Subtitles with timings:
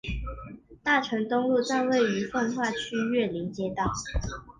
[0.81, 3.93] 大成东路站位于奉化区岳林街道。